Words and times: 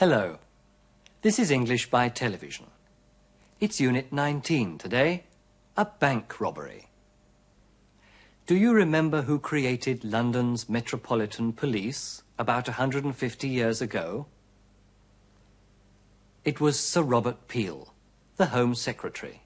Hello. 0.00 0.38
This 1.20 1.38
is 1.38 1.50
English 1.50 1.90
by 1.90 2.08
television. 2.08 2.68
It's 3.60 3.82
Unit 3.82 4.10
19 4.10 4.78
today, 4.78 5.24
a 5.76 5.84
bank 5.84 6.40
robbery. 6.40 6.88
Do 8.46 8.56
you 8.56 8.72
remember 8.72 9.20
who 9.20 9.38
created 9.38 10.02
London's 10.02 10.70
Metropolitan 10.70 11.52
Police 11.52 12.22
about 12.38 12.66
150 12.66 13.46
years 13.46 13.82
ago? 13.82 14.24
It 16.46 16.62
was 16.62 16.80
Sir 16.80 17.02
Robert 17.02 17.46
Peel, 17.46 17.92
the 18.38 18.46
Home 18.46 18.74
Secretary. 18.74 19.42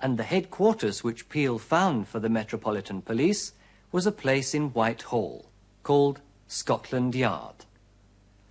And 0.00 0.16
the 0.16 0.22
headquarters 0.22 1.02
which 1.02 1.28
Peel 1.28 1.58
found 1.58 2.06
for 2.06 2.20
the 2.20 2.28
Metropolitan 2.28 3.02
Police 3.02 3.52
was 3.90 4.06
a 4.06 4.12
place 4.12 4.54
in 4.54 4.70
Whitehall 4.70 5.46
called 5.82 6.20
Scotland 6.46 7.16
Yard. 7.16 7.64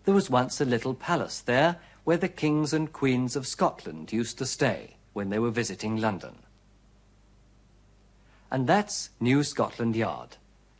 There 0.05 0.13
was 0.13 0.29
once 0.29 0.59
a 0.59 0.65
little 0.65 0.93
palace 0.93 1.39
there 1.39 1.77
where 2.03 2.17
the 2.17 2.27
kings 2.27 2.73
and 2.73 2.91
queens 2.91 3.35
of 3.35 3.47
Scotland 3.47 4.11
used 4.11 4.37
to 4.37 4.45
stay 4.45 4.97
when 5.13 5.29
they 5.29 5.39
were 5.39 5.51
visiting 5.51 5.97
London. 5.97 6.35
And 8.51 8.67
that's 8.67 9.09
New 9.19 9.43
Scotland 9.43 9.95
Yard, 9.95 10.37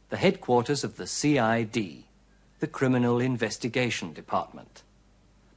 the 0.09 0.17
headquarters 0.17 0.83
of 0.83 0.97
the 0.97 1.07
CID, 1.07 2.03
the 2.59 2.67
Criminal 2.67 3.19
Investigation 3.19 4.13
Department. 4.13 4.83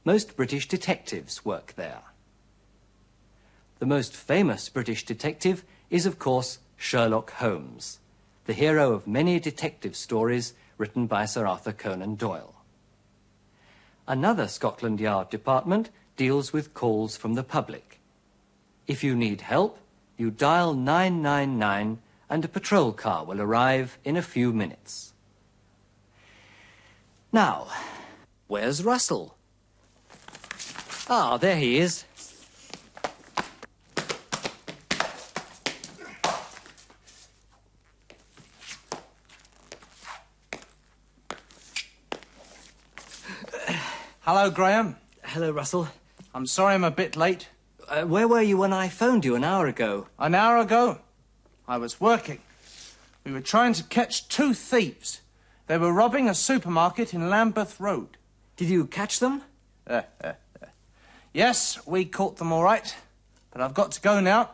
Most 0.03 0.37
British 0.37 0.67
detectives 0.67 1.43
work 1.43 1.73
there. 1.75 2.01
The 3.79 3.85
most 3.85 4.15
famous 4.15 4.69
British 4.69 5.05
detective 5.05 5.63
is, 5.89 6.05
of 6.05 6.17
course, 6.17 6.59
Sherlock 6.77 7.31
Holmes, 7.33 7.99
the 8.45 8.53
hero 8.53 8.93
of 8.93 9.07
many 9.07 9.39
detective 9.39 9.95
stories 9.95 10.53
written 10.77 11.05
by 11.05 11.25
Sir 11.25 11.45
Arthur 11.45 11.73
Conan 11.73 12.15
Doyle. 12.15 12.56
Another 14.07 14.47
Scotland 14.47 15.01
Yard 15.01 15.29
department 15.29 15.89
deals 16.15 16.53
with 16.53 16.73
calls 16.73 17.17
from 17.17 17.33
the 17.33 17.43
public. 17.43 17.99
If 18.87 19.03
you 19.03 19.15
need 19.15 19.41
help, 19.41 19.77
you 20.17 20.31
dial 20.31 20.73
999 20.73 21.99
and 22.29 22.45
a 22.45 22.47
patrol 22.47 22.93
car 22.93 23.25
will 23.25 23.41
arrive 23.41 23.97
in 24.05 24.15
a 24.15 24.21
few 24.21 24.53
minutes. 24.53 25.13
Now, 27.33 27.67
where's 28.47 28.83
Russell? 28.83 29.35
Ah, 31.09 31.37
there 31.37 31.57
he 31.57 31.77
is. 31.77 32.05
Hello, 44.27 44.49
Graham. 44.49 44.97
Hello, 45.23 45.51
Russell. 45.51 45.87
I'm 46.33 46.47
sorry 46.47 46.73
I'm 46.73 46.83
a 46.83 46.91
bit 46.91 47.15
late. 47.15 47.47
Uh, 47.87 48.03
where 48.03 48.27
were 48.27 48.41
you 48.41 48.57
when 48.57 48.73
I 48.73 48.89
phoned 48.89 49.23
you 49.23 49.35
an 49.35 49.45
hour 49.45 49.67
ago? 49.67 50.07
An 50.19 50.35
hour 50.35 50.57
ago, 50.57 50.97
I 51.65 51.77
was 51.77 52.01
working. 52.01 52.39
We 53.23 53.31
were 53.31 53.39
trying 53.39 53.71
to 53.71 53.85
catch 53.85 54.27
two 54.27 54.53
thieves. 54.53 55.21
They 55.67 55.77
were 55.77 55.93
robbing 55.93 56.27
a 56.27 56.33
supermarket 56.35 57.13
in 57.13 57.29
Lambeth 57.29 57.79
Road. 57.79 58.17
Did 58.57 58.67
you 58.67 58.85
catch 58.85 59.21
them? 59.21 59.43
Uh, 59.89 60.01
uh. 60.21 60.33
Yes, 61.31 61.79
we 61.87 62.03
caught 62.03 62.35
them 62.35 62.51
all 62.51 62.63
right. 62.63 62.93
But 63.51 63.61
I've 63.61 63.73
got 63.73 63.93
to 63.93 64.01
go 64.01 64.19
now. 64.19 64.49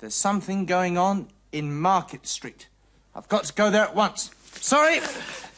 There's 0.00 0.16
something 0.16 0.66
going 0.66 0.98
on 0.98 1.28
in 1.52 1.72
Market 1.80 2.26
Street. 2.26 2.66
I've 3.14 3.28
got 3.28 3.44
to 3.44 3.52
go 3.52 3.70
there 3.70 3.84
at 3.84 3.94
once. 3.94 4.32
Sorry. 4.54 4.98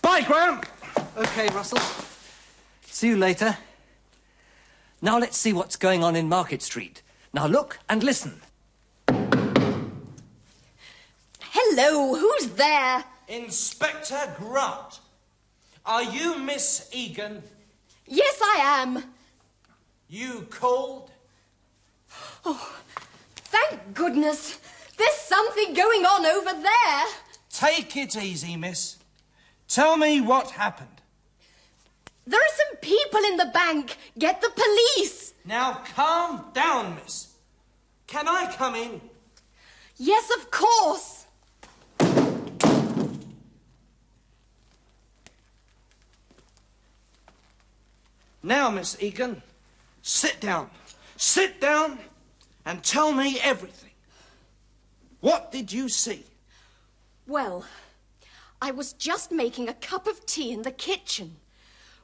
Bye, 0.02 0.20
Graham. 0.20 0.60
Okay, 1.16 1.48
Russell. 1.54 1.78
See 2.96 3.08
you 3.08 3.16
later. 3.18 3.58
Now 5.02 5.18
let's 5.18 5.36
see 5.36 5.52
what's 5.52 5.76
going 5.76 6.02
on 6.02 6.16
in 6.16 6.30
Market 6.30 6.62
Street. 6.62 7.02
Now 7.30 7.46
look 7.46 7.78
and 7.90 8.02
listen. 8.02 8.40
Hello, 11.42 12.14
who's 12.14 12.52
there? 12.52 13.04
Inspector 13.28 14.34
Grant. 14.38 15.00
Are 15.84 16.04
you 16.04 16.38
Miss 16.38 16.88
Egan? 16.90 17.42
Yes, 18.06 18.40
I 18.40 18.60
am. 18.80 19.04
You 20.08 20.46
called? 20.48 21.10
Oh, 22.46 22.76
thank 23.34 23.92
goodness. 23.92 24.58
There's 24.96 25.12
something 25.12 25.74
going 25.74 26.06
on 26.06 26.24
over 26.24 26.62
there. 26.62 27.04
Take 27.50 27.94
it 27.98 28.16
easy, 28.16 28.56
miss. 28.56 28.96
Tell 29.68 29.98
me 29.98 30.22
what 30.22 30.52
happened. 30.52 31.02
There 32.26 32.40
are 32.40 32.56
some 32.56 32.76
people 32.80 33.20
in 33.20 33.36
the 33.36 33.50
bank. 33.52 33.96
Get 34.18 34.40
the 34.40 34.50
police. 34.50 35.34
Now 35.44 35.82
calm 35.94 36.46
down, 36.52 36.96
miss. 36.96 37.34
Can 38.06 38.26
I 38.26 38.52
come 38.52 38.74
in? 38.74 39.00
Yes, 39.96 40.30
of 40.36 40.50
course. 40.50 41.26
Now, 48.42 48.70
Miss 48.70 48.96
Egan, 49.02 49.42
sit 50.02 50.40
down. 50.40 50.70
Sit 51.16 51.60
down 51.60 51.98
and 52.64 52.82
tell 52.82 53.10
me 53.10 53.40
everything. 53.42 53.90
What 55.20 55.50
did 55.50 55.72
you 55.72 55.88
see? 55.88 56.24
Well, 57.26 57.64
I 58.62 58.70
was 58.70 58.92
just 58.92 59.32
making 59.32 59.68
a 59.68 59.74
cup 59.74 60.06
of 60.06 60.26
tea 60.26 60.52
in 60.52 60.62
the 60.62 60.70
kitchen 60.70 61.38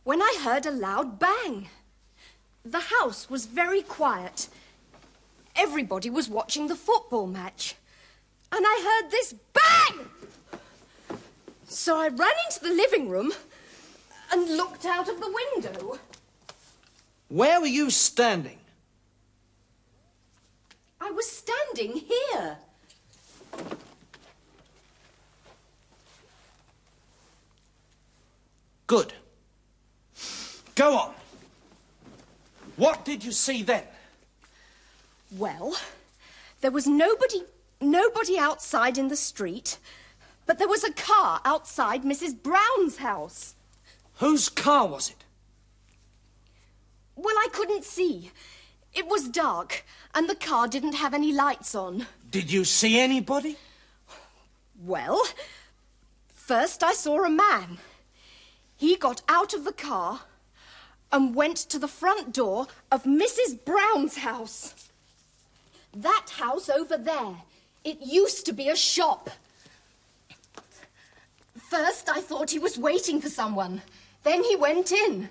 when 0.05 0.21
I 0.21 0.39
heard 0.43 0.67
a 0.67 0.71
loud 0.71 1.19
bang. 1.19 1.69
The 2.65 2.81
house 2.81 3.29
was 3.29 3.47
very 3.47 3.83
quiet. 3.83 4.49
Everybody 5.57 6.11
was 6.11 6.29
watching 6.29 6.69
the 6.69 6.77
football 6.77 7.27
match. 7.27 7.75
And 8.51 8.65
I 8.67 9.01
heard 9.03 9.11
this 9.11 9.35
bang! 9.53 10.07
So 11.67 11.97
I 11.97 12.09
ran 12.09 12.33
into 12.47 12.61
the 12.63 12.75
living 12.75 13.09
room 13.09 13.33
and 14.31 14.57
looked 14.57 14.85
out 14.85 15.09
of 15.09 15.21
the 15.21 15.39
window. 15.55 15.99
Where 17.29 17.61
were 17.61 17.67
you 17.67 17.91
standing? 17.91 18.59
I 21.01 21.11
was 21.11 21.27
standing 21.27 21.97
here. 21.97 22.59
Good. 28.87 29.15
Go 30.75 30.97
on. 30.97 31.15
What 32.77 33.05
did 33.05 33.25
you 33.25 33.33
see 33.33 33.63
then? 33.63 33.85
Well, 35.37 35.77
there 36.61 36.71
was 36.71 36.87
nobody 36.87 37.43
nobody 37.81 38.39
outside 38.39 38.97
in 38.97 39.09
the 39.09 39.17
street, 39.17 39.79
but 40.47 40.59
there 40.59 40.69
was 40.69 40.85
a 40.85 40.93
car 40.93 41.41
outside 41.45 42.03
Mrs. 42.03 42.41
Brown's 42.43 42.99
house. 42.99 43.55
Whose 44.17 44.49
car 44.49 44.87
was 44.87 45.11
it? 45.11 45.25
Well, 47.17 47.35
I 47.37 47.49
couldn't 47.53 47.85
see. 47.85 48.31
It 48.95 49.07
was 49.07 49.29
dark, 49.29 49.85
and 50.15 50.29
the 50.29 50.35
car 50.35 50.69
didn't 50.69 50.95
have 50.95 51.15
any 51.15 51.33
lights 51.33 51.75
on. 51.75 52.07
Did 52.31 52.53
you 52.53 52.65
see 52.65 52.99
anybody? 52.99 53.57
Well, 54.83 55.23
first 56.29 56.83
I 56.83 56.93
saw 56.93 57.25
a 57.25 57.31
man. 57.31 57.79
He 58.77 58.97
got 58.97 59.23
out 59.29 59.55
of 59.55 59.65
the 59.65 59.73
car 59.73 60.21
and 61.13 61.35
went 61.35 61.57
to 61.57 61.79
the 61.79 61.89
front 61.89 62.33
door 62.33 62.67
of 62.91 63.05
Mrs. 63.05 63.65
Brown's 63.65 64.19
house. 64.19 64.89
That 65.95 66.27
house 66.39 66.71
over 66.71 66.97
there. 66.97 67.37
It 67.85 67.99
used 68.01 68.47
to 68.47 68.53
be 68.53 68.69
a 68.69 68.77
shop. 68.77 69.31
First, 71.69 72.09
I 72.09 72.21
thought 72.21 72.51
he 72.51 72.59
was 72.59 72.79
waiting 72.79 73.21
for 73.21 73.29
someone. 73.29 73.83
Then 74.23 74.43
he 74.45 74.57
went 74.57 74.93
in. 74.93 75.29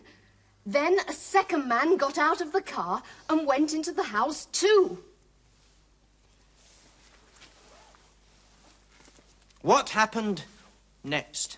Then 0.66 1.00
a 1.08 1.14
second 1.14 1.68
man 1.68 1.98
got 1.98 2.18
out 2.18 2.42
of 2.42 2.52
the 2.52 2.62
car 2.62 3.02
and 3.30 3.48
went 3.48 3.74
into 3.74 3.92
the 3.92 4.04
house 4.04 4.46
too. 4.46 5.00
What 9.62 9.90
happened 9.90 10.44
next? 11.04 11.58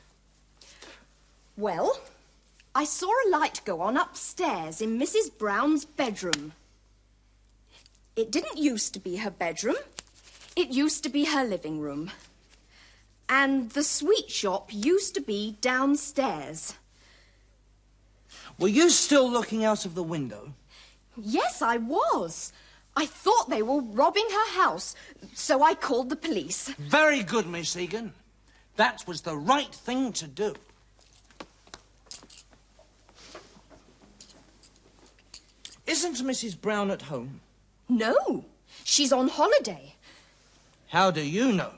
Well, 1.55 1.99
I 2.75 2.85
saw 2.85 3.07
a 3.07 3.29
light 3.29 3.61
go 3.65 3.81
on 3.81 3.97
upstairs 3.97 4.81
in 4.81 4.97
Mrs. 4.97 5.37
Brown's 5.37 5.85
bedroom. 5.85 6.53
It 8.15 8.31
didn't 8.31 8.57
used 8.57 8.93
to 8.95 8.99
be 8.99 9.17
her 9.17 9.29
bedroom. 9.29 9.75
It 10.55 10.69
used 10.69 11.03
to 11.03 11.09
be 11.09 11.25
her 11.25 11.43
living 11.43 11.79
room. 11.79 12.11
And 13.29 13.69
the 13.71 13.83
sweet 13.83 14.29
shop 14.29 14.69
used 14.71 15.13
to 15.15 15.21
be 15.21 15.57
downstairs. 15.61 16.73
Were 18.57 18.67
you 18.67 18.89
still 18.89 19.29
looking 19.29 19.63
out 19.63 19.85
of 19.85 19.93
the 19.93 20.03
window? 20.03 20.53
Yes, 21.15 21.61
I 21.61 21.77
was. 21.77 22.53
I 22.95 23.05
thought 23.05 23.49
they 23.49 23.63
were 23.63 23.81
robbing 23.81 24.27
her 24.31 24.61
house, 24.61 24.95
so 25.33 25.63
I 25.63 25.73
called 25.73 26.09
the 26.09 26.15
police. 26.15 26.69
Very 26.79 27.23
good, 27.23 27.47
Miss 27.47 27.75
Egan. 27.75 28.13
That 28.75 29.03
was 29.07 29.21
the 29.21 29.37
right 29.37 29.73
thing 29.73 30.11
to 30.13 30.27
do. 30.27 30.55
Isn't 35.93 36.25
Mrs. 36.25 36.59
Brown 36.59 36.89
at 36.89 37.03
home? 37.03 37.41
No, 37.87 38.45
she's 38.83 39.13
on 39.13 39.27
holiday. 39.27 39.93
How 40.87 41.11
do 41.11 41.21
you 41.21 41.51
know? 41.51 41.73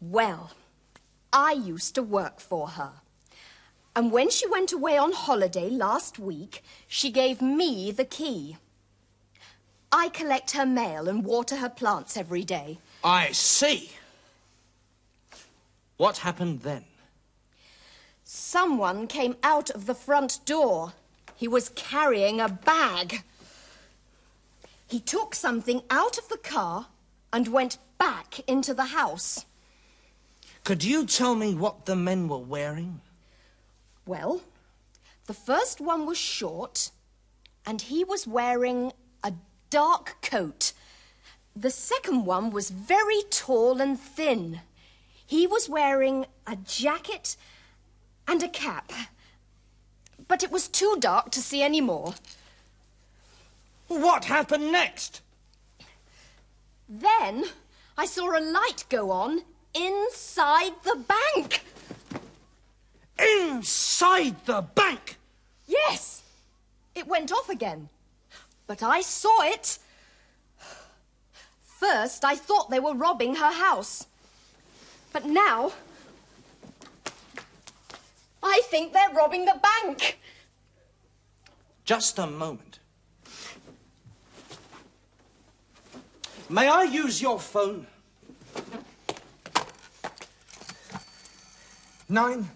Well, 0.00 0.52
I 1.32 1.50
used 1.50 1.96
to 1.96 2.02
work 2.04 2.38
for 2.38 2.68
her. 2.68 2.92
And 3.96 4.12
when 4.12 4.30
she 4.30 4.46
went 4.46 4.70
away 4.70 4.96
on 4.96 5.10
holiday 5.10 5.68
last 5.68 6.20
week, 6.20 6.62
she 6.86 7.10
gave 7.10 7.42
me 7.42 7.90
the 7.90 8.04
key. 8.04 8.56
I 9.90 10.08
collect 10.08 10.52
her 10.52 10.64
mail 10.64 11.08
and 11.08 11.24
water 11.24 11.56
her 11.56 11.68
plants 11.68 12.16
every 12.16 12.44
day. 12.44 12.78
I 13.02 13.32
see. 13.32 13.90
What 15.96 16.18
happened 16.18 16.60
then? 16.60 16.84
Someone 18.22 19.08
came 19.08 19.34
out 19.42 19.70
of 19.70 19.86
the 19.86 19.96
front 19.96 20.38
door. 20.46 20.92
He 21.42 21.48
was 21.48 21.70
carrying 21.70 22.40
a 22.40 22.48
bag. 22.48 23.24
He 24.86 25.00
took 25.00 25.34
something 25.34 25.82
out 25.90 26.16
of 26.16 26.28
the 26.28 26.36
car 26.36 26.86
and 27.32 27.48
went 27.48 27.78
back 27.98 28.38
into 28.48 28.72
the 28.72 28.94
house. 28.94 29.44
Could 30.62 30.84
you 30.84 31.04
tell 31.04 31.34
me 31.34 31.52
what 31.52 31.84
the 31.84 31.96
men 31.96 32.28
were 32.28 32.38
wearing? 32.38 33.00
Well, 34.06 34.42
the 35.26 35.34
first 35.34 35.80
one 35.80 36.06
was 36.06 36.16
short, 36.16 36.92
and 37.66 37.82
he 37.82 38.04
was 38.04 38.24
wearing 38.24 38.92
a 39.24 39.32
dark 39.68 40.18
coat. 40.22 40.72
The 41.56 41.70
second 41.70 42.24
one 42.24 42.50
was 42.50 42.70
very 42.70 43.22
tall 43.30 43.80
and 43.80 43.98
thin. 43.98 44.60
He 45.26 45.48
was 45.48 45.68
wearing 45.68 46.26
a 46.46 46.54
jacket 46.54 47.36
and 48.28 48.44
a 48.44 48.48
cap. 48.48 48.92
But 50.28 50.42
it 50.42 50.50
was 50.50 50.68
too 50.68 50.96
dark 50.98 51.30
to 51.32 51.40
see 51.40 51.62
any 51.62 51.80
more. 51.80 52.14
What 53.88 54.24
happened 54.24 54.72
next? 54.72 55.20
Then 56.88 57.44
I 57.96 58.06
saw 58.06 58.36
a 58.36 58.40
light 58.40 58.84
go 58.88 59.10
on 59.10 59.42
inside 59.74 60.72
the 60.84 60.96
bank. 60.96 61.64
Inside 63.18 64.44
the 64.46 64.62
bank! 64.62 65.16
Yes, 65.66 66.22
it 66.94 67.06
went 67.06 67.32
off 67.32 67.48
again. 67.48 67.88
But 68.66 68.82
I 68.82 69.00
saw 69.00 69.42
it. 69.42 69.78
First, 71.62 72.24
I 72.24 72.36
thought 72.36 72.70
they 72.70 72.80
were 72.80 72.94
robbing 72.94 73.36
her 73.36 73.52
house. 73.52 74.06
But 75.12 75.26
now, 75.26 75.72
I 78.42 78.60
think 78.64 78.92
they're 78.92 79.14
robbing 79.14 79.44
the 79.44 79.60
bank. 79.62 80.18
Just 81.84 82.18
a 82.18 82.26
moment. 82.26 82.78
May 86.48 86.68
I 86.68 86.82
use 86.82 87.22
your 87.22 87.38
phone? 87.38 87.86
Nine. 92.08 92.50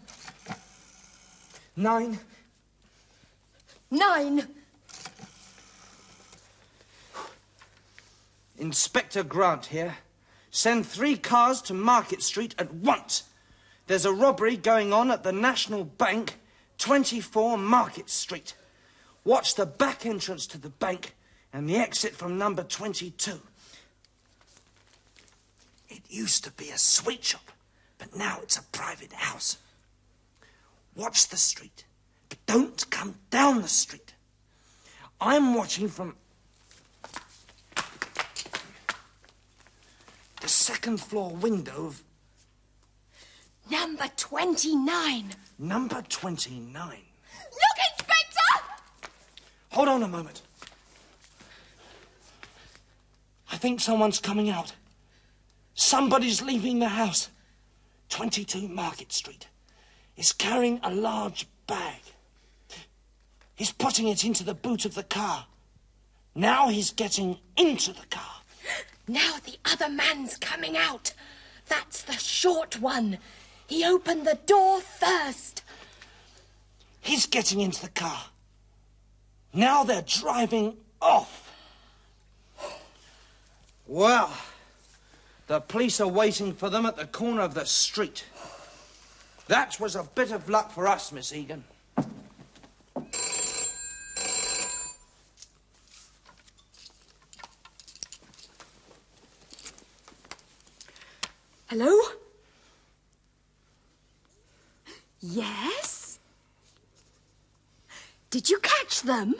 Nine. 1.77 2.19
Nine. 3.91 4.47
Inspector 8.59 9.23
Grant 9.25 9.67
here. 9.67 9.97
Send 10.51 10.87
three 10.87 11.17
cars 11.17 11.63
to 11.63 11.75
Market 11.75 12.23
Street 12.23 12.55
at 12.59 12.73
once. 12.73 13.25
There's 13.87 14.05
a 14.05 14.13
robbery 14.13 14.57
going 14.57 14.93
on 14.93 15.11
at 15.11 15.23
the 15.23 15.33
National 15.33 15.85
Bank, 15.85 16.39
24 16.79 17.57
Market 17.57 18.11
Street. 18.11 18.55
Watch 19.25 19.55
the 19.55 19.67
back 19.67 20.05
entrance 20.05 20.47
to 20.49 20.59
the 20.59 20.71
bank 20.71 21.15
and 21.53 21.69
the 21.69 21.77
exit 21.77 22.15
from 22.15 22.37
number 22.37 22.65
22. 22.65 23.41
It 25.89 26.03
used 26.09 26.45
to 26.45 26.51
be 26.53 26.71
a 26.71 26.79
sweet 26.79 27.25
shop, 27.25 27.53
but 27.99 28.17
now 28.17 28.41
it's 28.43 28.57
a 28.57 28.63
private 28.65 29.13
house. 29.13 29.59
Watch 30.97 31.29
the 31.29 31.37
street, 31.37 31.85
but 32.29 32.39
don't 32.47 32.91
come 32.91 33.15
down 33.31 33.63
the 33.63 33.69
street. 33.69 34.15
I'm 35.21 35.55
watching 35.55 35.89
from 35.89 36.17
the 40.41 40.49
second 40.49 41.01
floor 41.01 41.31
window 41.31 41.87
of 41.87 42.03
Number 43.71 44.09
29. 44.17 45.35
number 45.59 46.03
29. 46.09 46.73
Look, 46.89 46.99
Inspector! 47.93 49.11
Hold 49.73 49.89
on 49.89 50.03
a 50.03 50.09
moment. 50.09 50.43
I 53.51 53.57
think 53.57 53.81
someone's 53.81 54.21
coming 54.21 54.51
out. 54.51 54.73
Somebody's 55.75 56.43
leaving 56.43 56.79
the 56.79 56.89
house. 56.89 57.29
22 58.09 58.69
Market 58.69 59.13
Street. 59.13 59.49
He's 60.15 60.33
carrying 60.33 60.81
a 60.83 60.95
large 60.95 61.47
bag. 61.67 62.01
He's 63.55 63.73
putting 63.73 64.09
it 64.09 64.25
into 64.25 64.45
the 64.45 64.55
boot 64.55 64.85
of 64.85 64.95
the 64.95 65.03
car. 65.03 65.47
Now 66.35 66.69
he's 66.69 66.91
getting 66.91 67.39
into 67.57 67.93
the 67.93 68.07
car. 68.11 68.43
Now 69.09 69.37
the 69.45 69.57
other 69.65 69.89
man's 69.89 70.37
coming 70.37 70.77
out. 70.77 71.13
That's 71.69 72.03
the 72.03 72.13
short 72.13 72.81
one. 72.81 73.19
He 73.67 73.85
opened 73.85 74.27
the 74.27 74.39
door 74.47 74.81
first. 74.81 75.63
He's 77.01 77.27
getting 77.27 77.61
into 77.61 77.83
the 77.83 77.91
car. 77.91 78.25
Now 79.53 79.85
they're 79.85 80.03
driving 80.03 80.77
off. 81.01 81.53
Well, 83.87 84.33
the 85.47 85.61
police 85.61 86.01
are 86.01 86.09
waiting 86.09 86.53
for 86.53 86.69
them 86.71 86.87
at 86.87 86.97
the 86.97 87.07
corner 87.07 87.43
of 87.43 87.55
the 87.55 87.65
street. 87.65 88.25
That 89.49 89.79
was 89.79 89.95
a 89.95 90.03
bit 90.03 90.33
of 90.33 90.49
luck 90.49 90.73
for 90.73 90.89
us, 90.89 91.13
Miss 91.13 91.33
Egan. 91.33 91.65
Hello? 101.69 101.97
Yes? 105.29 106.21
Did 108.31 108.49
you 108.49 108.61
catch 108.61 109.03
them? 109.03 109.35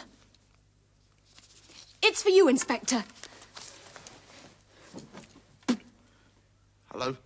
It's 2.03 2.23
for 2.23 2.31
you, 2.31 2.49
Inspector. 2.49 3.05
Hello? 6.91 7.17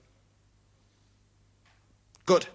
Good. 2.27 2.49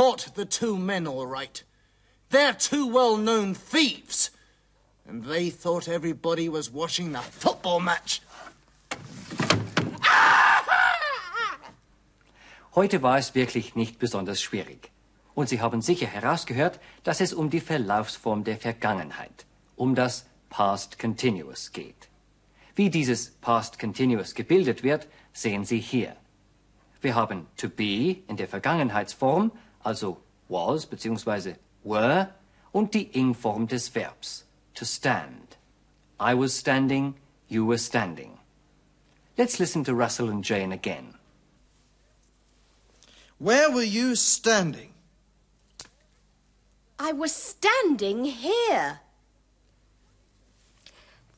Caught 0.00 0.34
the 0.34 0.46
two 0.46 0.78
men 0.78 1.06
all 1.06 1.26
right. 1.26 1.62
They're 2.30 2.54
two 2.54 2.86
well 2.86 3.18
known 3.18 3.54
thieves. 3.54 4.30
And 5.06 5.24
they 5.24 5.50
thought 5.50 5.88
everybody 5.88 6.48
was 6.48 6.72
watching 6.72 7.12
the 7.12 7.18
football 7.18 7.80
match. 7.80 8.22
Heute 12.74 13.02
war 13.02 13.18
es 13.18 13.34
wirklich 13.34 13.74
nicht 13.74 13.98
besonders 13.98 14.40
schwierig. 14.40 14.90
Und 15.34 15.50
Sie 15.50 15.60
haben 15.60 15.82
sicher 15.82 16.06
herausgehört, 16.06 16.80
dass 17.04 17.20
es 17.20 17.34
um 17.34 17.50
die 17.50 17.60
Verlaufsform 17.60 18.44
der 18.44 18.56
Vergangenheit, 18.56 19.44
um 19.76 19.94
das 19.94 20.24
Past 20.48 20.98
Continuous 20.98 21.72
geht. 21.72 22.08
Wie 22.74 22.88
dieses 22.88 23.32
Past 23.42 23.78
Continuous 23.78 24.34
gebildet 24.34 24.82
wird, 24.82 25.08
sehen 25.34 25.66
Sie 25.66 25.80
hier. 25.80 26.16
Wir 27.02 27.14
haben 27.14 27.46
to 27.58 27.68
be 27.68 28.22
in 28.28 28.36
der 28.38 28.48
Vergangenheitsform, 28.48 29.50
also 29.84 30.18
was 30.48 30.86
bzw. 30.86 31.56
were, 31.84 32.28
und 32.72 32.92
die 32.92 33.10
ing-Form 33.12 33.66
des 33.66 33.88
Verbs, 33.88 34.44
to 34.74 34.84
stand. 34.84 35.56
I 36.18 36.34
was 36.34 36.54
standing, 36.54 37.14
you 37.48 37.64
were 37.64 37.78
standing. 37.78 38.38
Let's 39.36 39.58
listen 39.58 39.84
to 39.84 39.94
Russell 39.94 40.28
and 40.28 40.44
Jane 40.44 40.72
again. 40.72 41.14
Where 43.38 43.70
were 43.70 43.82
you 43.82 44.14
standing? 44.16 44.92
I 46.98 47.12
was 47.12 47.34
standing 47.34 48.26
here. 48.26 49.00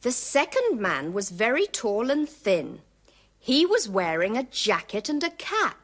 The 0.00 0.10
second 0.10 0.80
man 0.80 1.12
was 1.12 1.30
very 1.30 1.66
tall 1.66 2.10
and 2.10 2.28
thin. 2.28 2.80
He 3.38 3.64
was 3.64 3.88
wearing 3.88 4.36
a 4.36 4.42
jacket 4.42 5.08
and 5.08 5.22
a 5.22 5.30
cap. 5.30 5.81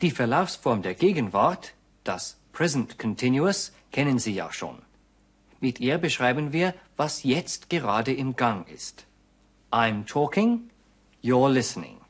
Die 0.00 0.10
Verlaufsform 0.10 0.82
der 0.82 0.94
Gegenwart, 0.94 1.72
das 2.02 2.36
Present 2.52 2.98
Continuous, 2.98 3.72
kennen 3.92 4.18
Sie 4.18 4.34
ja 4.34 4.52
schon. 4.52 4.82
Mit 5.60 5.78
ihr 5.78 5.98
beschreiben 5.98 6.52
wir, 6.52 6.74
was 6.96 7.22
jetzt 7.22 7.70
gerade 7.70 8.12
im 8.12 8.34
Gang 8.34 8.68
ist. 8.68 9.06
I'm 9.70 10.04
talking, 10.04 10.68
you're 11.22 11.48
listening. 11.48 12.00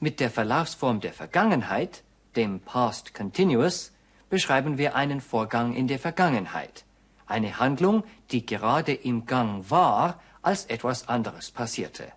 Mit 0.00 0.20
der 0.20 0.30
Verlaufsform 0.30 1.00
der 1.00 1.12
Vergangenheit, 1.12 2.02
dem 2.34 2.60
Past 2.60 3.14
Continuous, 3.14 3.92
beschreiben 4.30 4.78
wir 4.78 4.96
einen 4.96 5.20
Vorgang 5.20 5.74
in 5.74 5.86
der 5.86 5.98
Vergangenheit, 5.98 6.84
eine 7.26 7.58
Handlung, 7.58 8.04
die 8.30 8.44
gerade 8.44 8.94
im 8.94 9.26
Gang 9.26 9.70
war, 9.70 10.20
als 10.42 10.64
etwas 10.64 11.08
anderes 11.08 11.50
passierte. 11.50 12.10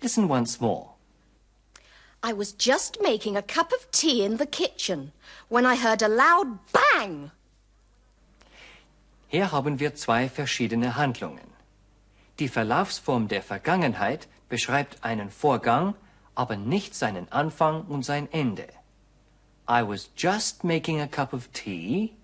Listen 0.00 0.30
once 0.30 0.60
more. 0.60 0.93
I 2.26 2.32
was 2.32 2.54
just 2.58 3.02
making 3.02 3.36
a 3.36 3.42
cup 3.42 3.70
of 3.70 3.90
tea 3.90 4.24
in 4.24 4.38
the 4.38 4.46
kitchen 4.46 5.12
when 5.50 5.66
I 5.66 5.76
heard 5.76 6.00
a 6.00 6.08
loud 6.08 6.58
bang. 6.72 7.30
Hier 9.28 9.52
haben 9.52 9.78
wir 9.78 9.94
zwei 9.94 10.30
verschiedene 10.30 10.96
Handlungen. 10.96 11.46
Die 12.38 12.48
Verlaufsform 12.48 13.28
der 13.28 13.42
Vergangenheit 13.42 14.26
beschreibt 14.48 15.04
einen 15.04 15.28
Vorgang, 15.30 15.94
aber 16.34 16.56
nicht 16.56 16.94
seinen 16.94 17.30
Anfang 17.30 17.82
und 17.82 18.06
sein 18.06 18.26
Ende. 18.32 18.68
I 19.68 19.82
was 19.86 20.08
just 20.16 20.64
making 20.64 21.02
a 21.02 21.06
cup 21.06 21.34
of 21.34 21.48
tea. 21.48 22.16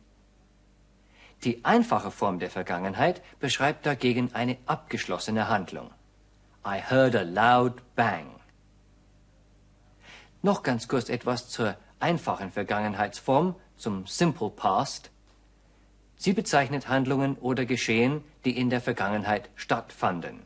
Die 1.45 1.63
einfache 1.63 2.11
Form 2.11 2.39
der 2.39 2.51
Vergangenheit 2.51 3.21
beschreibt 3.39 3.85
dagegen 3.85 4.35
eine 4.35 4.57
abgeschlossene 4.65 5.49
Handlung. 5.49 5.91
I 6.65 6.81
heard 6.81 7.15
a 7.15 7.23
loud 7.23 7.83
bang. 7.97 8.40
Noch 10.43 10.63
ganz 10.63 10.89
kurz 10.89 11.09
etwas 11.09 11.49
zur 11.49 11.77
einfachen 11.99 12.51
Vergangenheitsform, 12.51 13.55
zum 13.77 14.07
Simple 14.07 14.51
Past. 14.51 15.11
Sie 16.17 16.33
bezeichnet 16.33 16.89
Handlungen 16.89 17.37
oder 17.37 17.67
Geschehen, 17.67 18.25
die 18.45 18.57
in 18.57 18.71
der 18.71 18.81
Vergangenheit 18.81 19.51
stattfanden. 19.55 20.41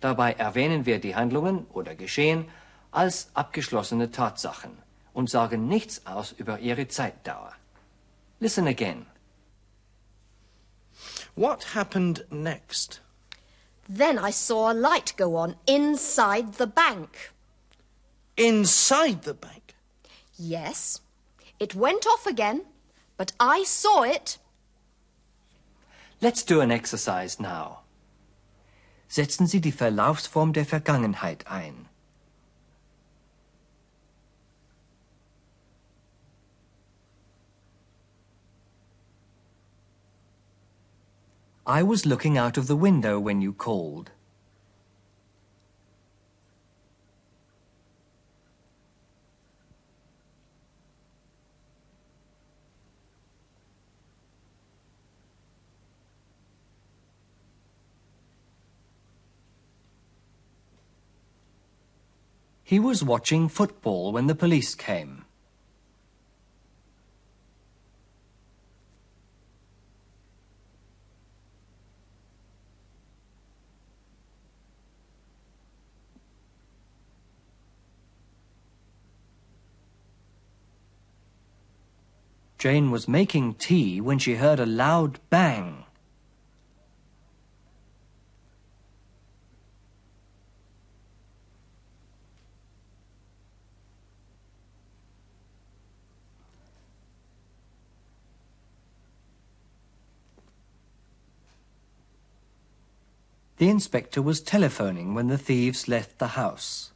Dabei 0.00 0.32
erwähnen 0.32 0.84
wir 0.84 0.98
die 0.98 1.16
Handlungen 1.16 1.66
oder 1.72 1.94
Geschehen 1.94 2.48
als 2.90 3.30
abgeschlossene 3.34 4.10
Tatsachen 4.10 4.76
und 5.14 5.30
sagen 5.30 5.68
nichts 5.68 6.06
aus 6.06 6.32
über 6.32 6.58
ihre 6.58 6.88
Zeitdauer. 6.88 7.52
Listen 8.40 8.66
again. 8.66 9.06
What 11.34 11.74
happened 11.74 12.26
next? 12.30 13.00
Then 13.88 14.18
I 14.18 14.30
saw 14.30 14.70
a 14.70 14.72
light 14.72 15.16
go 15.16 15.36
on 15.36 15.56
inside 15.66 16.54
the 16.58 16.66
bank. 16.66 17.33
Inside 18.36 19.22
the 19.22 19.34
bank? 19.34 19.76
Yes, 20.36 21.00
it 21.60 21.74
went 21.74 22.04
off 22.06 22.26
again, 22.26 22.62
but 23.16 23.32
I 23.38 23.62
saw 23.64 24.02
it. 24.02 24.38
Let's 26.20 26.42
do 26.42 26.60
an 26.60 26.72
exercise 26.72 27.38
now. 27.38 27.82
Setzen 29.08 29.46
Sie 29.46 29.60
die 29.60 29.70
Verlaufsform 29.70 30.52
der 30.52 30.64
Vergangenheit 30.64 31.46
ein. 31.46 31.88
I 41.66 41.82
was 41.82 42.04
looking 42.04 42.36
out 42.36 42.58
of 42.58 42.66
the 42.66 42.76
window 42.76 43.20
when 43.20 43.40
you 43.40 43.52
called. 43.52 44.10
He 62.74 62.80
was 62.80 63.04
watching 63.04 63.48
football 63.48 64.10
when 64.10 64.26
the 64.26 64.34
police 64.34 64.74
came. 64.74 65.24
Jane 82.58 82.90
was 82.90 83.06
making 83.06 83.54
tea 83.54 84.00
when 84.00 84.18
she 84.18 84.34
heard 84.34 84.58
a 84.58 84.66
loud 84.66 85.20
bang. 85.30 85.83
The 103.64 103.70
inspector 103.70 104.20
was 104.20 104.42
telephoning 104.42 105.14
when 105.14 105.28
the 105.28 105.38
thieves 105.38 105.88
left 105.88 106.18
the 106.18 106.36
house. 106.36 106.92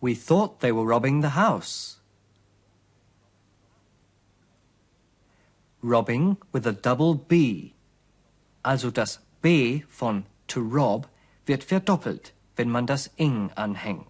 We 0.00 0.14
thought 0.14 0.60
they 0.60 0.72
were 0.72 0.86
robbing 0.86 1.20
the 1.20 1.36
house. 1.36 1.98
Robbing 5.82 6.38
with 6.52 6.66
a 6.66 6.72
double 6.72 7.12
B. 7.16 7.74
Also 8.64 8.90
das 8.90 9.18
B 9.42 9.82
von 9.88 10.24
to 10.46 10.60
rob 10.60 11.08
wird 11.46 11.64
verdoppelt, 11.64 12.32
wenn 12.56 12.70
man 12.70 12.86
das 12.86 13.10
ing 13.16 13.50
anhängt. 13.56 14.06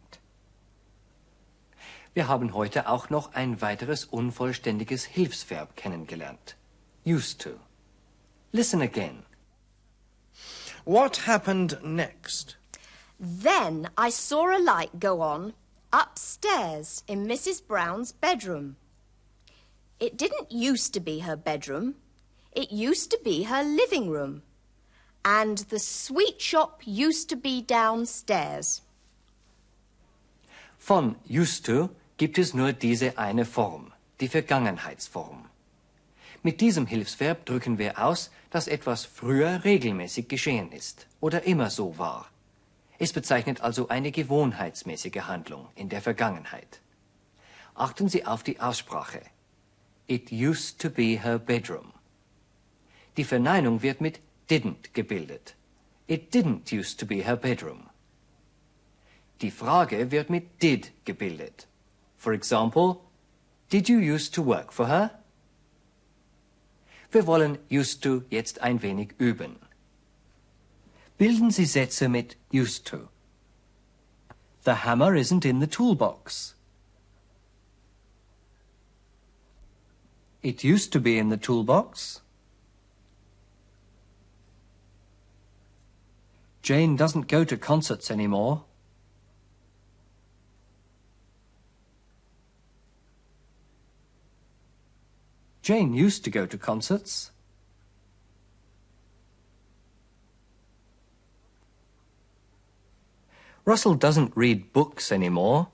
Wir 2.14 2.28
haben 2.28 2.52
heute 2.52 2.88
auch 2.88 3.08
noch 3.08 3.32
ein 3.32 3.62
weiteres 3.62 4.04
unvollständiges 4.04 5.06
Hilfsverb 5.06 5.76
kennengelernt. 5.76 6.56
Used 7.06 7.40
to. 7.40 7.58
Listen 8.52 8.82
again. 8.82 9.24
What 10.84 11.26
happened 11.26 11.78
next? 11.82 12.58
Then 13.18 13.88
I 13.96 14.10
saw 14.10 14.50
a 14.50 14.60
light 14.60 15.00
go 15.00 15.22
on 15.22 15.54
upstairs 15.92 17.02
in 17.06 17.26
Mrs. 17.26 17.66
Brown's 17.66 18.12
bedroom. 18.12 18.76
It 19.98 20.18
didn't 20.18 20.50
used 20.50 20.92
to 20.94 21.00
be 21.00 21.20
her 21.20 21.36
bedroom. 21.36 21.94
It 22.50 22.72
used 22.72 23.10
to 23.12 23.18
be 23.24 23.44
her 23.44 23.62
living 23.62 24.10
room. 24.10 24.42
And 25.24 25.58
the 25.70 25.78
sweet 25.78 26.40
shop 26.40 26.82
used 26.84 27.30
to 27.30 27.36
be 27.36 27.62
downstairs. 27.62 28.82
Von 30.78 31.16
used 31.28 31.64
to 31.66 31.90
gibt 32.16 32.38
es 32.38 32.54
nur 32.54 32.72
diese 32.72 33.16
eine 33.18 33.44
Form, 33.44 33.92
die 34.20 34.28
Vergangenheitsform. 34.28 35.48
Mit 36.42 36.60
diesem 36.60 36.86
Hilfsverb 36.86 37.46
drücken 37.46 37.78
wir 37.78 38.04
aus, 38.04 38.30
dass 38.50 38.66
etwas 38.66 39.04
früher 39.04 39.62
regelmäßig 39.62 40.26
geschehen 40.28 40.72
ist 40.72 41.06
oder 41.20 41.44
immer 41.44 41.70
so 41.70 41.98
war. 41.98 42.28
Es 42.98 43.12
bezeichnet 43.12 43.60
also 43.60 43.88
eine 43.88 44.10
gewohnheitsmäßige 44.10 45.22
Handlung 45.22 45.68
in 45.76 45.88
der 45.88 46.02
Vergangenheit. 46.02 46.80
Achten 47.74 48.08
Sie 48.08 48.26
auf 48.26 48.42
die 48.42 48.60
Aussprache. 48.60 49.22
It 50.08 50.32
used 50.32 50.80
to 50.80 50.90
be 50.90 51.22
her 51.22 51.38
bedroom. 51.38 51.92
Die 53.16 53.24
Verneinung 53.24 53.82
wird 53.82 54.00
mit 54.00 54.20
didn't 54.48 54.92
gebildet. 54.92 55.54
It 56.08 56.30
didn't 56.30 56.72
used 56.72 56.98
to 56.98 57.06
be 57.06 57.22
her 57.22 57.36
bedroom. 57.36 57.88
Die 59.40 59.50
Frage 59.50 60.10
wird 60.10 60.30
mit 60.30 60.60
did 60.60 60.90
gebildet. 61.04 61.66
For 62.16 62.32
example, 62.32 63.02
did 63.68 63.88
you 63.88 63.98
used 63.98 64.34
to 64.34 64.42
work 64.42 64.72
for 64.72 64.86
her? 64.86 65.10
Wir 67.10 67.26
wollen 67.26 67.58
used 67.68 68.02
to 68.02 68.22
jetzt 68.30 68.62
ein 68.62 68.82
wenig 68.82 69.14
üben. 69.18 69.56
Bilden 71.18 71.50
Sie 71.50 71.66
Sätze 71.66 72.08
mit 72.08 72.36
used 72.52 72.86
to. 72.86 73.08
The 74.64 74.84
hammer 74.84 75.14
isn't 75.14 75.44
in 75.44 75.60
the 75.60 75.66
toolbox. 75.66 76.54
It 80.42 80.64
used 80.64 80.92
to 80.92 81.00
be 81.00 81.18
in 81.18 81.28
the 81.28 81.36
toolbox. 81.36 82.21
Jane 86.62 86.94
doesn't 86.94 87.26
go 87.26 87.44
to 87.44 87.56
concerts 87.56 88.10
anymore. 88.10 88.64
Jane 95.60 95.92
used 95.92 96.24
to 96.24 96.30
go 96.30 96.46
to 96.46 96.56
concerts. 96.56 97.32
Russell 103.64 103.94
doesn't 103.94 104.32
read 104.36 104.72
books 104.72 105.12
anymore. 105.12 105.68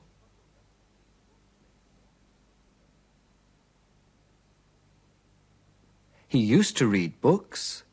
He 6.27 6.39
used 6.39 6.77
to 6.77 6.87
read 6.87 7.19
books. 7.23 7.85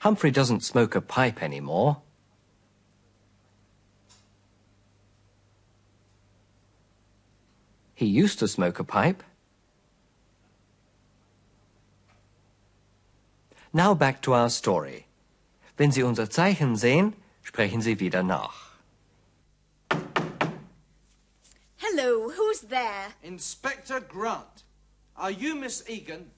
Humphrey 0.00 0.30
doesn't 0.30 0.64
smoke 0.64 0.94
a 0.94 1.02
pipe 1.02 1.42
anymore. 1.42 1.98
He 7.94 8.06
used 8.06 8.38
to 8.38 8.48
smoke 8.48 8.78
a 8.78 8.84
pipe. 8.84 9.22
Now 13.74 13.92
back 13.92 14.22
to 14.22 14.32
our 14.32 14.48
story. 14.48 15.06
Wenn 15.76 15.92
Sie 15.92 16.02
unser 16.02 16.30
Zeichen 16.30 16.76
sehen, 16.76 17.12
sprechen 17.42 17.82
Sie 17.82 18.00
wieder 18.00 18.22
nach. 18.22 18.78
Hello, 21.76 22.30
who's 22.30 22.60
there? 22.60 23.08
Inspector 23.22 24.00
Grant. 24.00 24.64
Are 25.14 25.30
you 25.30 25.54
Miss 25.54 25.84
Egan? 25.86 26.30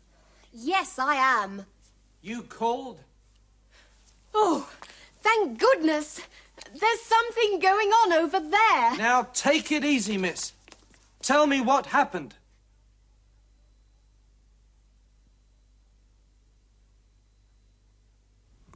Yes, 0.53 0.99
I 0.99 1.15
am. 1.15 1.67
You 2.21 2.43
called? 2.43 2.99
Oh, 4.35 4.69
thank 5.21 5.59
goodness. 5.59 6.21
There's 6.79 7.01
something 7.01 7.59
going 7.59 7.89
on 7.89 8.13
over 8.13 8.41
there. 8.41 8.97
Now 8.97 9.29
take 9.35 9.71
it 9.73 9.85
easy, 9.85 10.17
miss. 10.17 10.53
Tell 11.21 11.47
me 11.47 11.61
what 11.61 11.87
happened. 11.87 12.35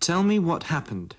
Tell 0.01 0.23
me 0.23 0.39
what 0.39 0.65
happened. 0.65 1.17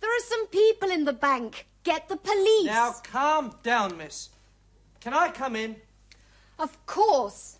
There 0.00 0.10
are 0.10 0.22
some 0.22 0.46
people 0.46 0.90
in 0.90 1.04
the 1.04 1.12
bank. 1.12 1.66
Get 1.82 2.08
the 2.08 2.16
police. 2.16 2.66
Now 2.66 2.94
calm 3.02 3.56
down, 3.62 3.96
miss. 3.96 4.28
Can 5.00 5.14
I 5.14 5.30
come 5.30 5.56
in? 5.56 5.76
Of 6.58 6.84
course. 6.86 7.56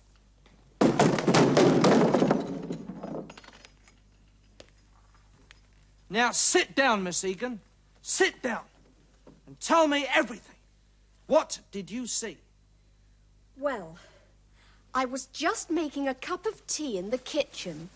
Now 6.13 6.33
sit 6.33 6.75
down, 6.75 7.05
Miss 7.05 7.25
Egan. 7.25 7.61
Sit 8.03 8.43
down 8.43 8.65
and 9.47 9.59
tell 9.61 9.87
me 9.87 10.07
everything. 10.13 10.57
What 11.29 11.61
did 11.71 11.89
you 11.89 12.09
see? 12.09 12.39
Well, 13.57 13.97
I 14.93 15.05
was 15.05 15.27
just 15.27 15.71
making 15.71 16.09
a 16.09 16.15
cup 16.15 16.47
of 16.47 16.67
tea 16.67 16.99
in 16.99 17.11
the 17.11 17.19
kitchen 17.19 17.91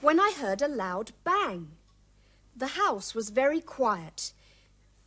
when 0.00 0.20
I 0.20 0.32
heard 0.38 0.62
a 0.62 0.68
loud 0.68 1.10
bang. 1.24 1.70
The 2.56 2.68
house 2.68 3.16
was 3.16 3.30
very 3.30 3.60
quiet. 3.60 4.32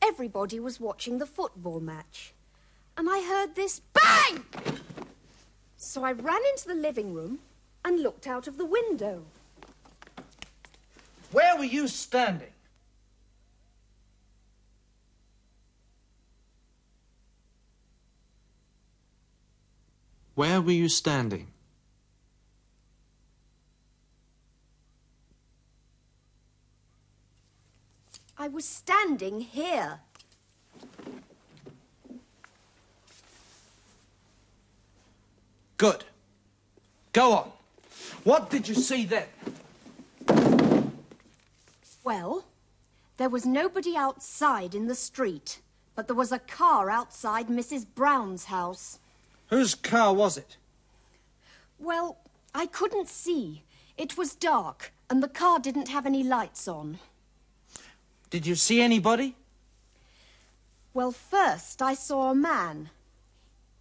Everybody 0.01 0.59
was 0.59 0.81
watching 0.81 1.19
the 1.19 1.25
football 1.25 1.79
match. 1.79 2.33
And 2.97 3.09
I 3.09 3.21
heard 3.21 3.55
this 3.55 3.79
bang! 3.79 4.43
So 5.77 6.03
I 6.03 6.11
ran 6.11 6.41
into 6.51 6.67
the 6.67 6.75
living 6.75 7.13
room 7.13 7.39
and 7.85 8.03
looked 8.03 8.27
out 8.27 8.47
of 8.47 8.57
the 8.57 8.65
window. 8.65 9.23
Where 11.33 11.57
were 11.57 11.63
you 11.63 11.87
standing? 11.87 12.53
Where 20.35 20.61
were 20.61 20.71
you 20.71 20.89
standing? 20.89 21.47
I 28.37 28.47
was 28.47 28.65
standing 28.65 29.41
here. 29.41 30.01
Good. 35.77 36.03
Go 37.11 37.33
on. 37.33 37.51
What 38.23 38.51
did 38.51 38.67
you 38.67 38.75
see 38.75 39.05
then? 39.05 39.25
Well, 42.03 42.45
there 43.17 43.29
was 43.29 43.45
nobody 43.45 43.95
outside 43.95 44.75
in 44.75 44.87
the 44.87 44.95
street, 44.95 45.61
but 45.95 46.07
there 46.07 46.15
was 46.15 46.31
a 46.31 46.39
car 46.39 46.89
outside 46.89 47.47
Mrs. 47.47 47.85
Brown's 47.95 48.45
house. 48.45 48.99
Whose 49.47 49.73
car 49.73 50.13
was 50.13 50.37
it? 50.37 50.57
Well, 51.79 52.17
I 52.53 52.65
couldn't 52.65 53.07
see. 53.07 53.63
It 53.97 54.17
was 54.17 54.35
dark, 54.35 54.91
and 55.09 55.23
the 55.23 55.27
car 55.27 55.59
didn't 55.59 55.87
have 55.87 56.05
any 56.05 56.23
lights 56.23 56.67
on. 56.67 56.99
Did 58.29 58.45
you 58.45 58.55
see 58.55 58.81
anybody? 58.81 59.35
Well, 60.93 61.11
first 61.11 61.81
I 61.81 61.93
saw 61.93 62.31
a 62.31 62.35
man. 62.35 62.89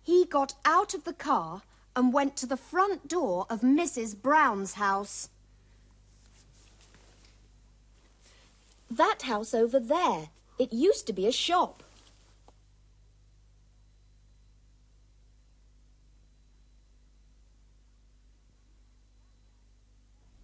He 0.03 0.25
got 0.27 0.55
out 0.65 0.95
of 0.95 1.05
the 1.05 1.13
car 1.13 1.63
and 1.97 2.13
went 2.13 2.37
to 2.37 2.47
the 2.47 2.57
front 2.57 3.09
door 3.09 3.47
of 3.51 3.61
Mrs. 3.61 4.21
Brown's 4.21 4.75
house. 4.75 5.29
That 8.97 9.23
house 9.23 9.55
over 9.55 9.81
there. 9.81 10.29
It 10.59 10.71
used 10.71 11.07
to 11.07 11.15
be 11.15 11.27
a 11.27 11.33
shop. 11.33 11.83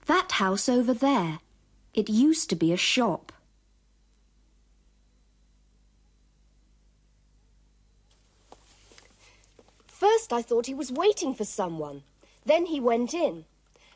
That 0.07 0.33
house 0.33 0.67
over 0.67 0.95
there. 0.95 1.41
It 1.93 2.09
used 2.09 2.49
to 2.49 2.57
be 2.57 2.73
a 2.73 2.79
shop. 2.79 3.33
First 9.87 10.33
I 10.33 10.41
thought 10.41 10.65
he 10.65 10.73
was 10.73 10.91
waiting 10.91 11.35
for 11.35 11.45
someone. 11.45 12.03
Then 12.47 12.65
he 12.65 12.81
went 12.81 13.13
in. 13.13 13.45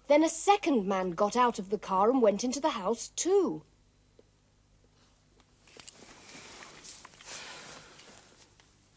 Then 0.09 0.23
a 0.23 0.29
second 0.29 0.87
man 0.87 1.13
got 1.13 1.37
out 1.37 1.59
of 1.59 1.71
the 1.71 1.79
car 1.79 2.11
and 2.11 2.21
went 2.21 2.45
into 2.45 2.61
the 2.61 2.77
house 2.77 3.09
too. 3.17 3.63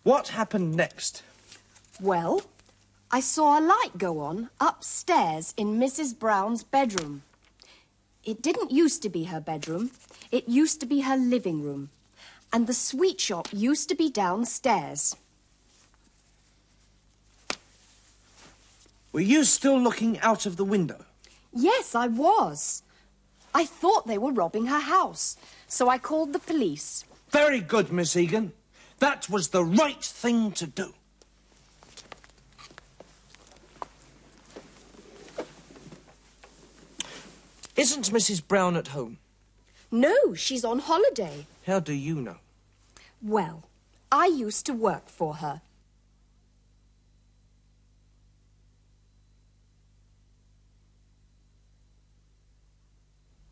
What 0.06 0.28
happened 0.28 0.76
next? 0.76 1.24
Well, 2.00 2.44
I 3.10 3.20
saw 3.20 3.58
a 3.58 3.66
light 3.66 3.98
go 3.98 4.20
on 4.20 4.52
upstairs 4.62 5.56
in 5.58 5.80
Mrs. 5.80 6.20
Brown's 6.20 6.62
bedroom. 6.62 7.24
It 8.24 8.40
didn't 8.40 8.70
used 8.70 9.02
to 9.02 9.10
be 9.10 9.24
her 9.24 9.40
bedroom. 9.42 9.90
It 10.32 10.48
used 10.48 10.80
to 10.82 10.86
be 10.86 11.02
her 11.02 11.18
living 11.18 11.64
room. 11.64 11.90
And 12.54 12.68
the 12.68 12.74
sweet 12.76 13.20
shop 13.20 13.48
used 13.52 13.90
to 13.90 13.96
be 13.96 14.12
downstairs. 14.12 15.16
Were 19.12 19.22
you 19.22 19.44
still 19.44 19.80
looking 19.82 20.20
out 20.20 20.46
of 20.46 20.56
the 20.56 20.66
window? 20.66 21.04
Yes, 21.52 21.96
I 21.96 22.10
was. 22.10 22.84
I 23.56 23.66
thought 23.66 24.06
they 24.06 24.20
were 24.20 24.32
robbing 24.32 24.68
her 24.68 24.82
house, 24.82 25.36
so 25.68 25.90
I 25.90 25.98
called 25.98 26.32
the 26.32 26.38
police. 26.52 27.06
Very 27.32 27.60
good, 27.60 27.92
Miss 27.92 28.16
Egan. 28.16 28.54
That 29.00 29.30
was 29.30 29.50
the 29.50 29.64
right 29.64 30.04
thing 30.04 30.52
to 30.54 30.68
do. 30.68 30.94
Isn't 37.76 38.10
Mrs. 38.12 38.46
Brown 38.48 38.78
at 38.78 38.90
home? 38.90 39.18
No, 39.92 40.34
she's 40.34 40.64
on 40.64 40.80
holiday. 40.80 41.46
How 41.66 41.80
do 41.80 41.94
you 41.94 42.22
know? 42.22 42.38
Well, 43.22 43.64
I 44.12 44.28
used 44.28 44.66
to 44.68 44.74
work 44.74 45.10
for 45.10 45.36
her. 45.36 45.62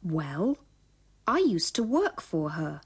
Well, 0.01 0.57
I 1.27 1.39
used 1.39 1.75
to 1.75 1.83
work 1.83 2.21
for 2.21 2.51
her. 2.51 2.81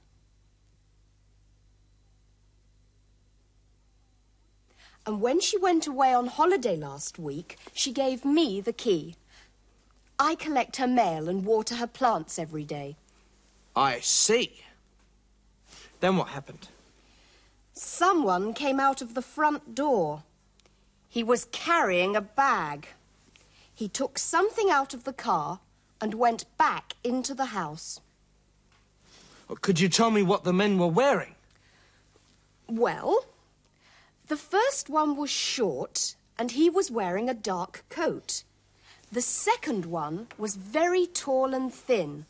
And 5.08 5.22
when 5.22 5.40
she 5.40 5.56
went 5.56 5.86
away 5.86 6.12
on 6.12 6.26
holiday 6.26 6.76
last 6.76 7.18
week, 7.18 7.56
she 7.72 7.92
gave 7.92 8.26
me 8.26 8.60
the 8.60 8.74
key. 8.74 9.16
I 10.18 10.34
collect 10.34 10.76
her 10.76 10.86
mail 10.86 11.30
and 11.30 11.46
water 11.46 11.76
her 11.76 11.86
plants 11.86 12.38
every 12.38 12.64
day. 12.64 12.96
I 13.74 14.00
see. 14.00 14.60
Then 16.00 16.18
what 16.18 16.28
happened? 16.28 16.68
Someone 17.72 18.52
came 18.52 18.78
out 18.78 19.00
of 19.00 19.14
the 19.14 19.22
front 19.22 19.74
door. 19.74 20.24
He 21.08 21.24
was 21.24 21.46
carrying 21.52 22.14
a 22.14 22.20
bag. 22.20 22.88
He 23.74 23.88
took 23.88 24.18
something 24.18 24.68
out 24.68 24.92
of 24.92 25.04
the 25.04 25.14
car 25.14 25.60
and 26.02 26.12
went 26.12 26.44
back 26.58 26.96
into 27.02 27.32
the 27.32 27.46
house. 27.46 28.02
Could 29.62 29.80
you 29.80 29.88
tell 29.88 30.10
me 30.10 30.22
what 30.22 30.44
the 30.44 30.52
men 30.52 30.76
were 30.76 30.86
wearing? 30.86 31.34
Well, 32.68 33.24
the 34.28 34.36
first 34.36 34.90
one 34.90 35.16
was 35.16 35.30
short 35.30 36.14
and 36.38 36.52
he 36.52 36.70
was 36.70 36.90
wearing 36.90 37.28
a 37.28 37.34
dark 37.34 37.84
coat. 37.88 38.44
The 39.10 39.22
second 39.22 39.86
one 39.86 40.28
was 40.36 40.54
very 40.54 41.06
tall 41.06 41.54
and 41.54 41.72
thin. 41.72 42.26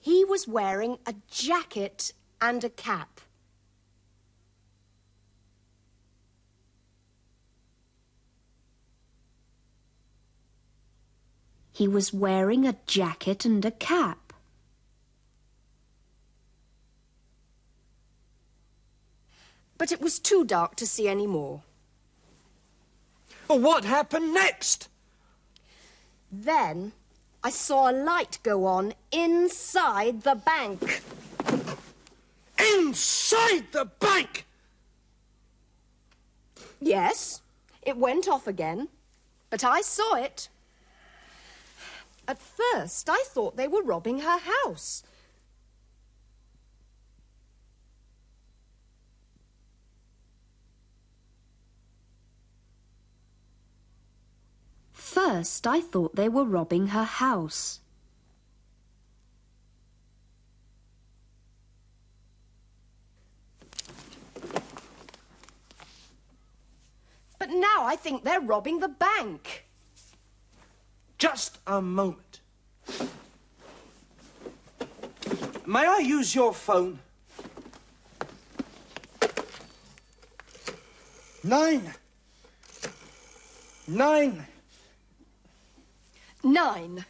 He 0.00 0.24
was 0.24 0.48
wearing 0.48 0.98
a 1.06 1.14
jacket 1.30 2.12
and 2.40 2.64
a 2.64 2.70
cap. 2.70 3.20
He 11.70 11.86
was 11.88 12.12
wearing 12.12 12.66
a 12.66 12.76
jacket 12.86 13.44
and 13.44 13.64
a 13.64 13.70
cap. 13.70 14.21
But 19.82 19.90
it 19.90 20.00
was 20.00 20.20
too 20.20 20.44
dark 20.44 20.76
to 20.76 20.86
see 20.86 21.08
any 21.08 21.26
more. 21.26 21.62
Well, 23.48 23.58
what 23.58 23.84
happened 23.84 24.32
next? 24.32 24.88
Then 26.30 26.92
I 27.42 27.50
saw 27.50 27.90
a 27.90 27.92
light 27.92 28.38
go 28.44 28.64
on 28.64 28.94
inside 29.10 30.22
the 30.22 30.36
bank. 30.36 31.02
Inside 32.76 33.72
the 33.72 33.86
bank! 33.98 34.46
Yes, 36.80 37.42
it 37.82 37.96
went 37.96 38.28
off 38.28 38.46
again, 38.46 38.86
but 39.50 39.64
I 39.64 39.80
saw 39.80 40.14
it. 40.14 40.48
At 42.28 42.38
first, 42.40 43.10
I 43.10 43.24
thought 43.26 43.56
they 43.56 43.66
were 43.66 43.82
robbing 43.82 44.20
her 44.20 44.38
house. 44.38 45.02
First, 55.32 55.66
I 55.66 55.80
thought 55.80 56.14
they 56.14 56.28
were 56.28 56.44
robbing 56.44 56.88
her 56.88 57.04
house. 57.04 57.80
But 67.38 67.48
now 67.48 67.86
I 67.86 67.96
think 67.96 68.24
they're 68.24 68.42
robbing 68.42 68.80
the 68.80 68.88
bank. 68.88 69.64
Just 71.16 71.60
a 71.66 71.80
moment. 71.80 72.40
May 75.64 75.86
I 75.86 76.00
use 76.04 76.34
your 76.34 76.52
phone? 76.52 76.98
Nine. 81.42 81.94
Nine. 83.88 84.46
Nine. 86.44 87.04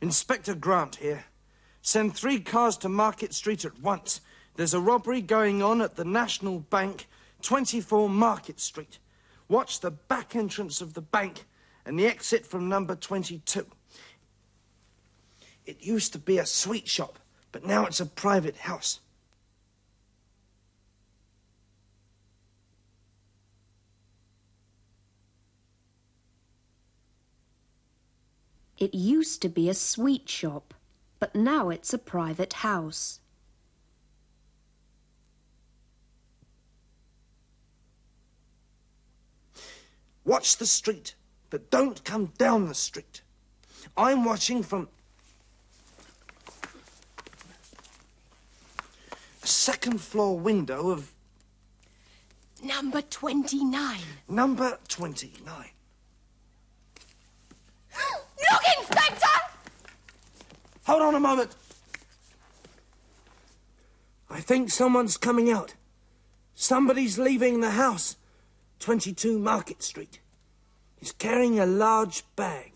Inspector 0.00 0.52
Grant 0.56 0.96
here. 0.96 1.26
Send 1.80 2.14
three 2.14 2.40
cars 2.40 2.76
to 2.78 2.88
Market 2.88 3.32
Street 3.32 3.64
at 3.64 3.80
once. 3.80 4.20
There's 4.56 4.74
a 4.74 4.80
robbery 4.80 5.20
going 5.20 5.62
on 5.62 5.80
at 5.80 5.94
the 5.94 6.04
National 6.04 6.58
Bank, 6.58 7.06
24 7.42 8.08
Market 8.08 8.58
Street. 8.58 8.98
Watch 9.48 9.80
the 9.80 9.92
back 9.92 10.34
entrance 10.34 10.80
of 10.80 10.94
the 10.94 11.00
bank 11.00 11.44
and 11.86 11.98
the 11.98 12.06
exit 12.06 12.44
from 12.44 12.68
number 12.68 12.96
22. 12.96 13.66
It 15.64 15.84
used 15.84 16.12
to 16.12 16.18
be 16.18 16.38
a 16.38 16.46
sweet 16.46 16.88
shop, 16.88 17.20
but 17.52 17.64
now 17.64 17.86
it's 17.86 18.00
a 18.00 18.06
private 18.06 18.56
house. 18.56 19.00
It 28.82 28.94
used 28.94 29.40
to 29.42 29.48
be 29.48 29.68
a 29.68 29.74
sweet 29.74 30.28
shop, 30.28 30.74
but 31.20 31.36
now 31.36 31.70
it's 31.70 31.94
a 31.94 31.98
private 31.98 32.54
house. 32.64 33.20
Watch 40.24 40.56
the 40.56 40.66
street, 40.66 41.14
but 41.48 41.70
don't 41.70 42.02
come 42.02 42.32
down 42.38 42.66
the 42.66 42.74
street. 42.74 43.22
I'm 43.96 44.24
watching 44.24 44.64
from 44.64 44.88
a 49.44 49.46
second 49.46 50.00
floor 50.00 50.36
window 50.36 50.90
of 50.90 51.12
Number 52.64 53.00
29. 53.00 54.00
number 54.28 54.76
29. 54.88 55.70
Look, 58.50 58.62
Inspector! 58.78 59.26
Hold 60.86 61.02
on 61.02 61.14
a 61.14 61.20
moment. 61.20 61.54
I 64.28 64.40
think 64.40 64.70
someone's 64.70 65.16
coming 65.16 65.50
out. 65.50 65.74
Somebody's 66.54 67.18
leaving 67.18 67.60
the 67.60 67.72
house. 67.72 68.16
22 68.80 69.38
Market 69.38 69.82
Street. 69.82 70.18
He's 70.96 71.12
carrying 71.12 71.60
a 71.60 71.66
large 71.66 72.24
bag. 72.36 72.72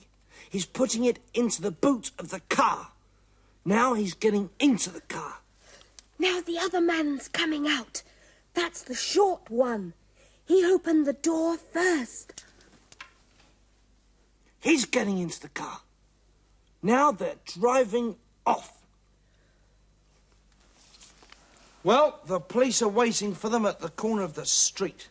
He's 0.49 0.67
putting 0.67 1.05
it 1.05 1.19
into 1.35 1.63
the 1.63 1.71
boot 1.71 2.13
of 2.19 2.31
the 2.31 2.41
car. 2.41 2.89
Now 3.65 3.95
he's 3.95 4.15
getting 4.15 4.51
into 4.61 4.91
the 4.91 5.01
car. 5.01 5.39
Now 6.19 6.41
the 6.41 6.59
other 6.59 6.81
man's 6.81 7.29
coming 7.29 7.67
out. 7.67 8.03
That's 8.55 8.83
the 8.83 8.95
short 8.95 9.51
one. 9.51 9.93
He 10.45 10.65
opened 10.65 11.07
the 11.07 11.13
door 11.13 11.57
first. 11.57 12.45
He's 14.61 14.85
getting 14.85 15.19
into 15.19 15.41
the 15.41 15.49
car. 15.49 15.81
Now 16.87 17.11
they're 17.11 17.35
driving 17.45 18.15
off. 18.47 18.81
Well, 21.83 22.21
the 22.25 22.39
police 22.39 22.81
are 22.81 22.89
waiting 22.89 23.35
for 23.35 23.49
them 23.49 23.67
at 23.67 23.81
the 23.81 23.89
corner 23.89 24.23
of 24.23 24.35
the 24.35 24.47
street. 24.47 25.09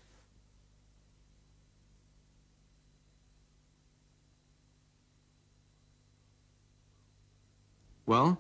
Well, 8.06 8.40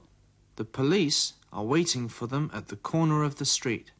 the 0.55 0.63
police 0.63 1.33
are 1.51 1.65
waiting 1.65 2.07
for 2.07 2.27
them 2.27 2.49
at 2.53 2.69
the 2.69 2.77
corner 2.77 3.25
of 3.25 3.35
the 3.35 3.45
street. 3.45 3.91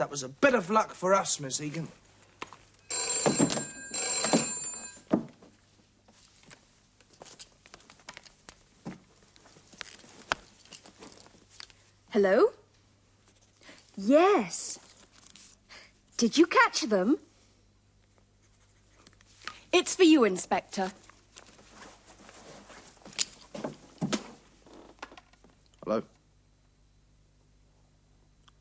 That 0.00 0.10
was 0.10 0.22
a 0.22 0.30
bit 0.30 0.54
of 0.54 0.70
luck 0.70 0.94
for 0.94 1.12
us, 1.12 1.38
Miss 1.40 1.60
Egan. 1.60 1.86
Hello? 12.08 12.46
Yes. 13.94 14.78
Did 16.16 16.38
you 16.38 16.46
catch 16.46 16.80
them? 16.80 17.18
It's 19.70 19.94
for 19.94 20.04
you, 20.04 20.24
Inspector. 20.24 20.92
Hello? 25.84 26.02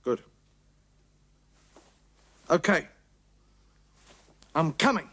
Good. 0.03 0.19
Okay. 2.49 2.87
I'm 4.55 4.73
coming. 4.73 5.07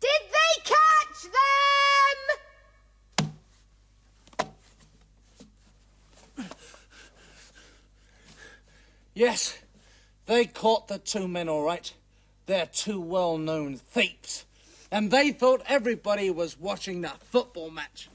Did 0.00 0.20
they 0.30 0.62
catch 0.62 1.22
them? 6.36 6.48
Yes, 9.12 9.58
they 10.26 10.44
caught 10.44 10.86
the 10.86 10.98
two 10.98 11.26
men 11.26 11.48
all 11.48 11.64
right. 11.64 11.92
They're 12.46 12.66
two 12.66 13.00
well 13.00 13.38
known 13.38 13.76
thieves. 13.76 14.44
And 14.92 15.10
they 15.10 15.32
thought 15.32 15.62
everybody 15.66 16.30
was 16.30 16.60
watching 16.60 17.00
that 17.00 17.20
football 17.24 17.70
match. 17.70 18.08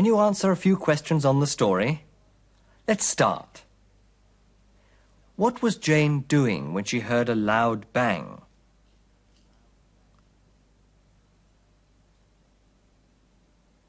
Can 0.00 0.06
you 0.06 0.18
answer 0.18 0.50
a 0.50 0.56
few 0.56 0.78
questions 0.78 1.26
on 1.26 1.40
the 1.40 1.46
story? 1.46 2.04
Let's 2.88 3.04
start. 3.04 3.64
What 5.36 5.60
was 5.60 5.76
Jane 5.76 6.20
doing 6.20 6.72
when 6.72 6.84
she 6.84 7.00
heard 7.00 7.28
a 7.28 7.34
loud 7.34 7.84
bang? 7.92 8.40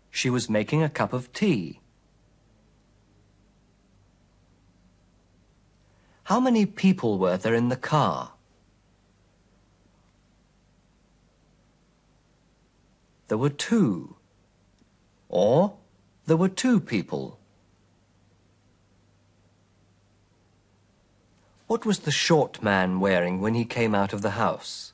She 0.09 0.29
was 0.29 0.49
making 0.49 0.83
a 0.83 0.89
cup 0.89 1.13
of 1.13 1.31
tea. 1.31 1.79
How 6.23 6.41
many 6.41 6.65
people 6.65 7.19
were 7.19 7.37
there 7.37 7.55
in 7.55 7.69
the 7.69 7.77
car? 7.77 8.33
There 13.29 13.37
were 13.37 13.49
two. 13.49 14.17
Or 15.29 15.77
there 16.31 16.37
were 16.37 16.47
two 16.47 16.79
people. 16.79 17.37
What 21.67 21.85
was 21.85 21.99
the 21.99 22.09
short 22.09 22.63
man 22.63 23.01
wearing 23.01 23.41
when 23.41 23.53
he 23.53 23.65
came 23.65 23.93
out 23.93 24.13
of 24.13 24.21
the 24.21 24.39
house? 24.39 24.93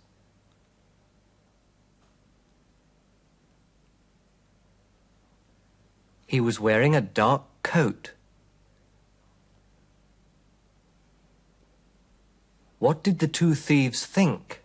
He 6.25 6.41
was 6.41 6.59
wearing 6.59 6.95
a 6.95 7.01
dark 7.01 7.43
coat. 7.61 8.13
What 12.79 13.03
did 13.03 13.19
the 13.19 13.27
two 13.27 13.53
thieves 13.53 14.07
think? 14.07 14.63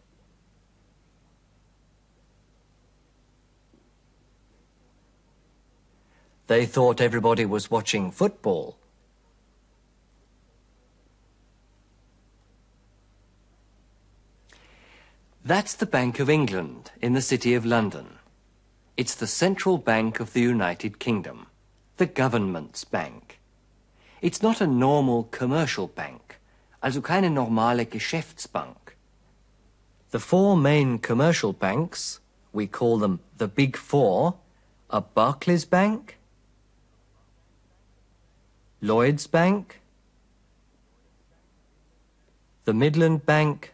They 6.52 6.66
thought 6.66 7.00
everybody 7.00 7.46
was 7.46 7.70
watching 7.70 8.10
football. 8.10 8.76
That's 15.42 15.72
the 15.72 15.86
Bank 15.86 16.20
of 16.20 16.28
England 16.28 16.90
in 17.00 17.14
the 17.14 17.22
City 17.22 17.54
of 17.54 17.64
London. 17.64 18.18
It's 18.98 19.14
the 19.14 19.26
central 19.26 19.78
bank 19.78 20.20
of 20.20 20.34
the 20.34 20.42
United 20.42 20.98
Kingdom, 20.98 21.46
the 21.96 22.04
government's 22.04 22.84
bank. 22.84 23.40
It's 24.20 24.42
not 24.42 24.60
a 24.60 24.66
normal 24.66 25.28
commercial 25.30 25.86
bank, 25.86 26.38
also 26.82 27.00
keine 27.00 27.30
normale 27.30 27.86
Geschäftsbank. 27.86 28.98
The 30.10 30.20
four 30.20 30.58
main 30.58 30.98
commercial 30.98 31.54
banks, 31.54 32.20
we 32.52 32.66
call 32.66 32.98
them 32.98 33.20
the 33.38 33.48
Big 33.48 33.78
Four, 33.78 34.34
are 34.90 35.00
Barclays 35.14 35.64
Bank, 35.64 36.18
Lloyds 38.84 39.28
Bank, 39.28 39.80
the 42.64 42.72
Midland 42.72 43.24
Bank, 43.24 43.72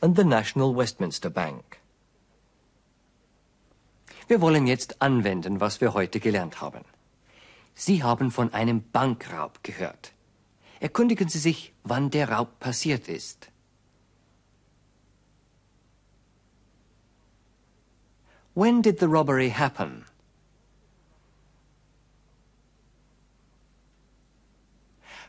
and 0.00 0.16
the 0.16 0.24
National 0.24 0.74
Westminster 0.74 1.28
Bank. 1.28 1.78
Wir 4.26 4.40
wollen 4.40 4.66
jetzt 4.66 5.02
anwenden, 5.02 5.60
was 5.60 5.82
wir 5.82 5.92
heute 5.92 6.18
gelernt 6.18 6.62
haben. 6.62 6.82
Sie 7.74 8.02
haben 8.02 8.30
von 8.30 8.54
einem 8.54 8.82
Bankraub 8.90 9.62
gehört. 9.62 10.14
Erkundigen 10.80 11.28
Sie 11.28 11.38
sich, 11.38 11.74
wann 11.84 12.08
der 12.08 12.30
Raub 12.30 12.58
passiert 12.58 13.06
ist. 13.06 13.50
When 18.54 18.80
did 18.80 18.98
the 18.98 19.04
robbery 19.04 19.50
happen? 19.50 20.05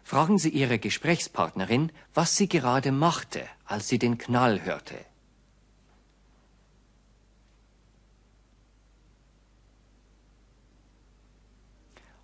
Fragen 0.07 0.37
Sie 0.37 0.51
Ihre 0.51 0.79
Gesprächspartnerin, 0.79 1.91
was 2.13 2.37
sie 2.37 2.47
gerade 2.47 2.93
machte, 2.93 3.45
als 3.65 3.89
sie 3.89 3.99
den 3.99 4.17
Knall 4.17 4.61
hörte. 4.63 4.95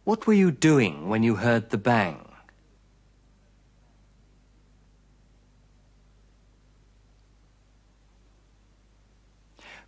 What 0.06 0.26
were 0.26 0.34
you 0.34 0.50
doing 0.50 1.10
when 1.10 1.24
you 1.24 1.42
heard 1.42 1.72
the 1.72 1.78
bang? 1.78 2.26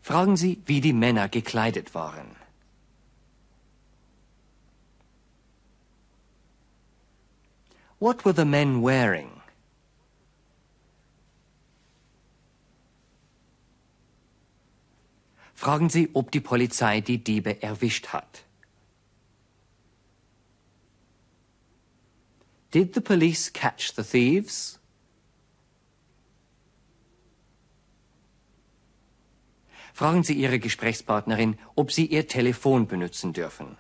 Fragen 0.01 0.36
Sie, 0.36 0.62
wie 0.65 0.81
die 0.81 0.91
Männer 0.91 1.29
gekleidet 1.29 1.95
waren. 1.95 2.35
What 8.06 8.24
were 8.24 8.34
the 8.34 8.46
men 8.46 8.84
wearing? 8.84 9.41
Fragen 15.56 15.89
Sie, 15.89 16.10
ob 16.13 16.30
die 16.30 16.39
Polizei 16.39 17.02
die 17.02 17.18
Diebe 17.18 17.63
erwischt 17.63 18.10
hat. 18.13 18.44
Did 22.70 22.94
the 22.94 23.02
police 23.02 23.52
catch 23.52 23.96
the 23.96 24.04
thieves? 24.04 24.78
Fragen 29.96 30.22
Sie 30.22 30.36
Ihre 30.36 30.60
Gesprächspartnerin, 30.60 31.58
ob 31.76 31.91
Sie 31.91 32.06
Ihr 32.06 32.28
Telefon 32.28 32.86
benutzen 32.86 33.34
dürfen. 33.34 33.78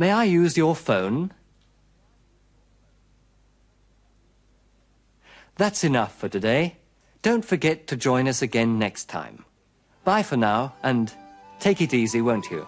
May 0.00 0.12
I 0.12 0.24
use 0.24 0.56
your 0.56 0.74
phone? 0.74 1.30
That's 5.56 5.84
enough 5.84 6.16
for 6.16 6.26
today. 6.26 6.78
Don't 7.20 7.44
forget 7.44 7.86
to 7.88 7.96
join 7.96 8.26
us 8.26 8.40
again 8.40 8.78
next 8.78 9.10
time. 9.10 9.44
Bye 10.02 10.22
for 10.22 10.38
now, 10.38 10.72
and 10.82 11.12
take 11.58 11.82
it 11.82 11.92
easy, 11.92 12.22
won't 12.22 12.50
you? 12.50 12.66